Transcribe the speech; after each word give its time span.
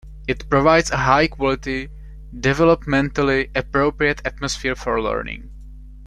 It 0.27 0.49
provides 0.49 0.89
a 0.89 0.97
high-quality, 0.97 1.89
developmentally 2.35 3.51
appropriate 3.53 4.19
atmosphere 4.25 4.73
for 4.73 4.99
learning. 4.99 5.51